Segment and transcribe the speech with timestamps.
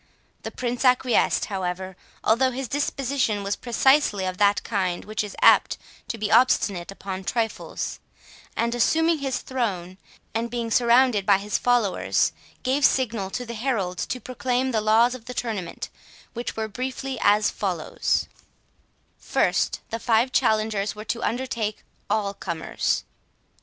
[0.41, 5.77] The Prince acquiesced, however, although his disposition was precisely of that kind which is apt
[6.07, 7.99] to be obstinate upon trifles,
[8.57, 9.99] and, assuming his throne,
[10.33, 12.33] and being surrounded by his followers,
[12.63, 15.89] gave signal to the heralds to proclaim the laws of the tournament,
[16.33, 18.27] which were briefly as follows:
[19.19, 23.03] First, the five challengers were to undertake all comers.